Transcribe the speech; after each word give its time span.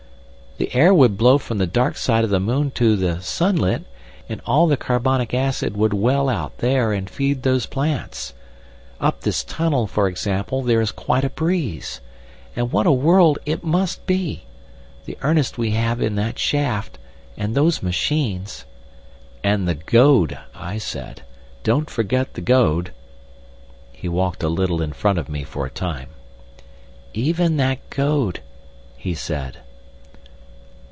The 0.57 0.75
air 0.75 0.93
would 0.93 1.17
blow 1.17 1.39
from 1.39 1.57
the 1.57 1.65
dark 1.65 1.97
side 1.97 2.23
of 2.23 2.29
the 2.29 2.39
moon 2.39 2.69
to 2.71 2.95
the 2.95 3.19
sunlit, 3.19 3.81
and 4.29 4.41
all 4.45 4.67
the 4.67 4.77
carbonic 4.77 5.33
acid 5.33 5.75
would 5.75 5.91
well 5.93 6.29
out 6.29 6.59
there 6.59 6.93
and 6.93 7.09
feed 7.09 7.41
those 7.41 7.65
plants. 7.65 8.35
Up 8.99 9.21
this 9.21 9.43
tunnel, 9.43 9.87
for 9.87 10.07
example, 10.07 10.61
there 10.61 10.79
is 10.79 10.91
quite 10.91 11.23
a 11.23 11.31
breeze. 11.31 11.99
And 12.55 12.71
what 12.71 12.85
a 12.85 12.91
world 12.91 13.39
it 13.43 13.63
must 13.63 14.05
be. 14.05 14.43
The 15.05 15.17
earnest 15.23 15.57
we 15.57 15.71
have 15.71 15.99
in 15.99 16.13
that 16.17 16.37
shaft, 16.37 16.99
and 17.35 17.55
those 17.55 17.81
machines—" 17.81 18.65
"And 19.43 19.67
the 19.67 19.73
goad," 19.75 20.37
I 20.53 20.77
said. 20.77 21.23
"Don't 21.63 21.89
forget 21.89 22.35
the 22.35 22.41
goad!" 22.41 22.91
He 23.91 24.07
walked 24.07 24.43
a 24.43 24.49
little 24.49 24.79
in 24.79 24.93
front 24.93 25.17
of 25.17 25.27
me 25.27 25.43
for 25.43 25.65
a 25.65 25.71
time. 25.71 26.09
"Even 27.15 27.57
that 27.57 27.79
goad—" 27.89 28.41
he 28.95 29.15
said. 29.15 29.57